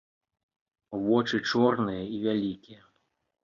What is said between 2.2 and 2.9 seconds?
вялікія.